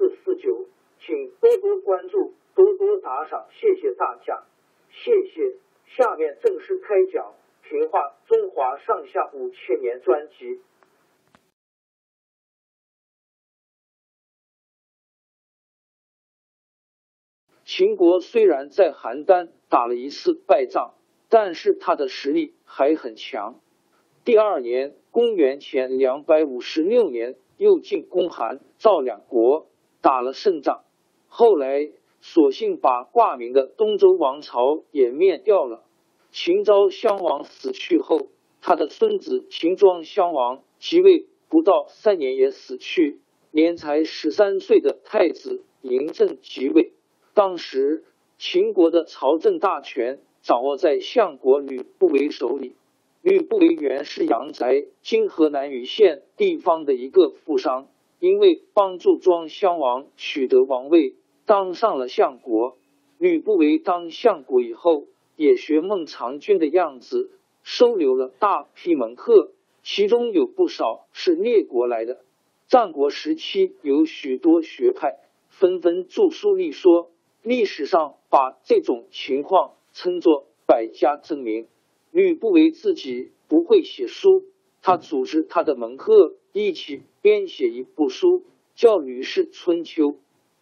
[0.00, 0.64] 四四九，
[0.98, 2.32] 请多多关注。
[2.54, 4.42] 多多打赏，谢谢大家，
[4.90, 5.56] 谢谢。
[5.86, 7.34] 下面正式开讲
[7.68, 10.60] 《评话中华上下五千年》专辑。
[17.64, 20.94] 秦国虽然在邯郸打了一次败仗，
[21.28, 23.60] 但是他的实力还很强。
[24.24, 29.69] 第二年，公元前两百五十六年，又进攻韩赵两国，
[30.00, 30.82] 打了胜仗。
[31.28, 31.90] 后来。
[32.22, 35.82] 索性把挂名的东周王朝也灭掉了。
[36.30, 38.28] 秦昭襄王死去后，
[38.60, 43.20] 他的孙子秦庄襄王即位不到三年也死去，
[43.52, 46.92] 年才十三岁的太子嬴政即位。
[47.32, 48.04] 当时
[48.36, 52.76] 秦国的朝政大权掌握在相国吕不韦手里。
[53.22, 57.88] 吕不韦原是阳翟（今河南禹县地方的一个富商），
[58.20, 61.16] 因为帮助庄襄王取得王位。
[61.46, 62.76] 当上了相国，
[63.18, 67.32] 吕不韦当相国以后，也学孟尝君的样子，
[67.64, 69.50] 收留了大批门客，
[69.82, 72.20] 其中有不少是列国来的。
[72.68, 75.16] 战国时期有许多学派
[75.48, 77.10] 纷纷著书立说，
[77.42, 81.66] 历史上把这种情况称作百家争鸣。
[82.12, 84.44] 吕不韦自己不会写书，
[84.82, 88.44] 他组织他的门客一起编写一部书，
[88.74, 90.12] 叫《吕氏春秋》。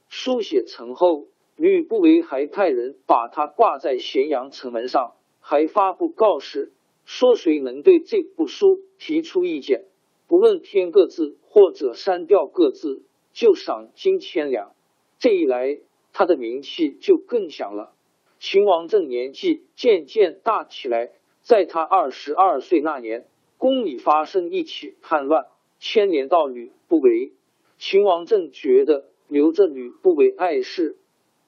[0.08, 6.72] 书写成后，吕不韦还派人把他挂在咸阳城门上，还发布告示，
[7.04, 9.84] 说谁能对这部书提出意见，
[10.26, 13.02] 不论添个字或者删掉个字，
[13.32, 14.72] 就赏金千两。
[15.18, 15.78] 这一来，
[16.12, 17.92] 他的名气就更响了。
[18.40, 23.26] 秦王政年纪渐渐大起来，在他二十二岁那年，
[23.58, 25.46] 宫里发生一起叛乱，
[25.78, 27.32] 牵连到吕不韦。
[27.78, 29.10] 秦王政觉得。
[29.30, 30.96] 留着吕不韦碍事，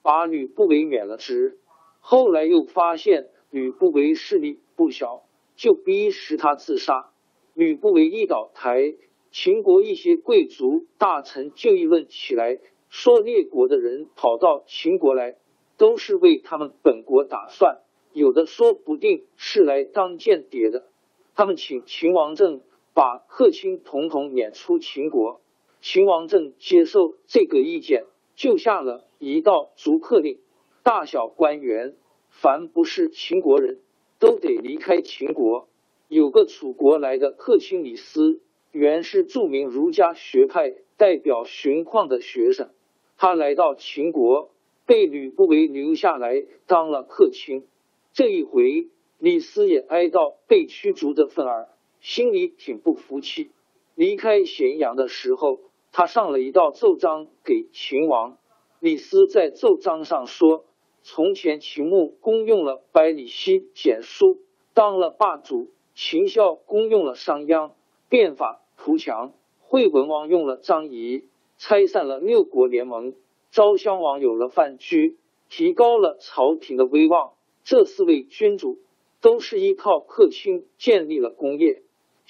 [0.03, 1.57] 把吕不韦免了职。
[1.99, 5.23] 后来又发现吕不韦势力不小，
[5.55, 7.09] 就逼使他自杀。
[7.55, 8.93] 吕不韦一倒台，
[9.31, 15.37] 秦国一些贵族大臣就议论起来，说列国的人跑到秦国来，
[15.75, 17.79] 都是为他们本国打算，
[18.13, 20.85] 有的说不定是来当间谍的。
[21.33, 22.61] 他们请秦王政
[22.93, 25.41] 把客卿统统撵出秦国。
[25.81, 30.37] 秦王政接受这个意见，就下了一道逐客令：
[30.83, 31.95] 大小官员，
[32.29, 33.79] 凡不是秦国人，
[34.19, 35.67] 都得离开秦国。
[36.07, 38.41] 有个楚国来的客卿李斯，
[38.71, 42.69] 原是著名儒家学派代表荀况的学生。
[43.17, 44.51] 他来到秦国，
[44.85, 47.65] 被吕不韦留下来当了客卿。
[48.13, 51.69] 这一回，李斯也挨到被驱逐的份儿，
[52.01, 53.51] 心里挺不服气。
[53.95, 55.61] 离开咸阳的时候。
[55.93, 58.37] 他上了一道奏章给秦王，
[58.79, 60.63] 李斯在奏章上说：
[61.03, 64.39] 从前秦穆公用了百里奚简书
[64.73, 67.71] 当了霸主，秦孝公用了商鞅
[68.07, 71.25] 变法图强，惠文王用了张仪
[71.57, 73.15] 拆散了六国联盟，
[73.51, 75.17] 昭襄王有了范雎
[75.49, 77.33] 提高了朝廷的威望。
[77.65, 78.79] 这四位君主
[79.19, 81.83] 都是依靠客卿建立了功业，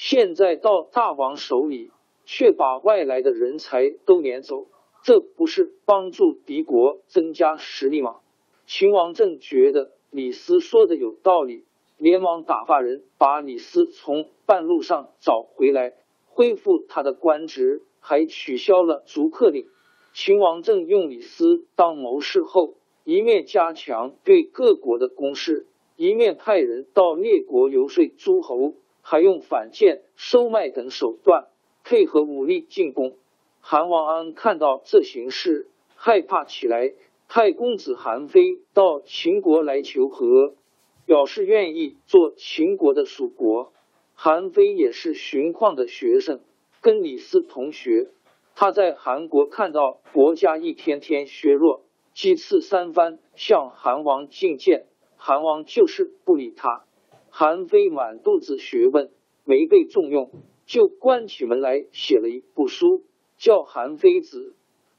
[0.03, 1.91] 现在到大王手里。
[2.23, 4.67] 却把外来的人才都撵走，
[5.03, 8.17] 这不是帮助敌国增加实力吗？
[8.65, 11.65] 秦王政觉得李斯说的有道理，
[11.97, 15.93] 连忙打发人把李斯从半路上找回来，
[16.27, 19.67] 恢复他的官职，还取消了逐客令。
[20.13, 25.65] 秦王政用李斯当谋士后，一面加强对各国的攻势，
[25.97, 31.47] 一面派人到列国游说诸侯，还用反间、收买等手段
[31.83, 33.15] 配合武力进攻。
[33.59, 36.93] 韩王安看到这形势，害怕起来，
[37.27, 40.55] 派公子韩非到秦国来求和，
[41.05, 43.73] 表示愿意做秦国的属国。
[44.13, 46.41] 韩非也是荀况的学生，
[46.81, 48.09] 跟李斯同学。
[48.53, 51.81] 他在韩国看到国家一天天削弱，
[52.13, 54.85] 几次三番向韩王进谏，
[55.17, 56.85] 韩王就是不理他。
[57.31, 59.09] 韩非满肚子学问，
[59.45, 60.29] 没被重用，
[60.67, 63.03] 就关起门来写了一部书，
[63.37, 64.49] 叫《韩非子》。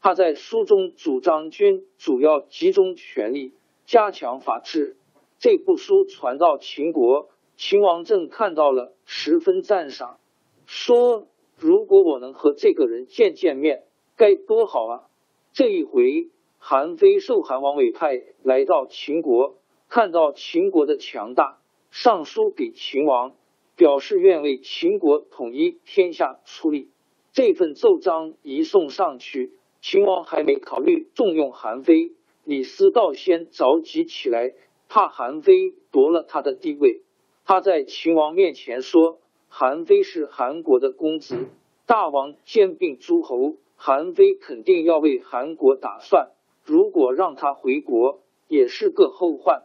[0.01, 3.53] 他在书中主张君主要集中权力，
[3.87, 4.97] 加强法治。
[5.39, 10.19] 这部书传到秦国，秦王政看到了，十分赞赏，
[10.67, 11.29] 说。
[11.59, 13.85] 如果我能和这个人见见面，
[14.17, 15.07] 该多好啊！
[15.53, 16.29] 这一回，
[16.59, 19.59] 韩非受韩王委派来到秦国，
[19.89, 21.61] 看到秦国的强大，
[21.93, 23.35] 上书给秦王，
[23.77, 26.89] 表示愿为秦国统一天下出力。
[27.33, 29.53] 这份奏章一送上去，
[29.83, 32.13] 秦王还没考虑重用韩非，
[32.45, 34.55] 李斯倒先着急起来，
[34.89, 37.03] 怕韩非夺了他的地位。
[37.45, 39.19] 他在秦王面前说。
[39.55, 41.37] 韩非是韩国的公子，
[41.85, 46.31] 大王兼并诸侯，韩非肯定要为韩国打算。
[46.65, 49.65] 如果让他回国，也是个后患，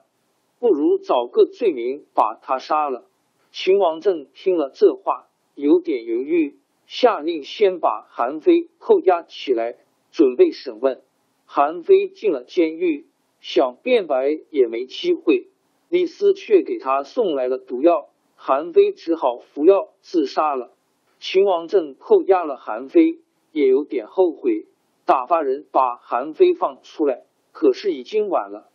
[0.59, 3.05] 不如找个罪名把他杀了。
[3.51, 9.77] 秦王政听了这话，有点犹豫，下令先把韩非扣押起来，
[10.11, 11.01] 准备审问。
[11.45, 13.07] 韩非进了监狱，
[13.39, 15.47] 想辩白也没机会，
[15.89, 18.09] 李斯却给他送来了毒药。
[18.35, 20.71] 韩非只好服药自杀了。
[21.19, 23.17] 秦王政扣押了韩非，
[23.51, 24.65] 也有点后悔，
[25.05, 27.23] 打发人把韩非放出来。
[27.51, 28.69] 可是已经晚了，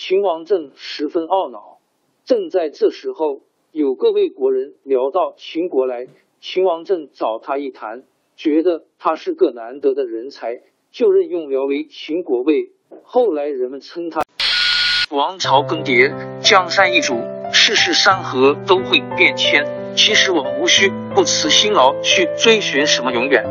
[0.00, 1.80] 秦王政十分懊恼。
[2.24, 3.40] 正在这时候，
[3.72, 6.06] 有个魏国人聊到秦国来，
[6.40, 8.04] 秦王政找他一谈，
[8.36, 10.60] 觉得他是个难得的人才，
[10.92, 12.70] 就任用辽为秦国尉。
[13.02, 14.22] 后来人们称他
[15.10, 17.16] 王朝更迭，江山易主。
[17.52, 19.66] 世事山河都会变迁，
[19.96, 23.44] 其实我们无需不辞辛劳去追寻什么永远，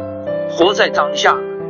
[0.50, 1.38] 活在当下，